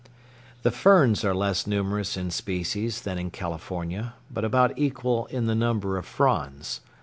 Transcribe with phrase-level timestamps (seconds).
[0.63, 5.53] The ferns are less numerous in species than in California, but about equal in the
[5.53, 6.81] number of fronds.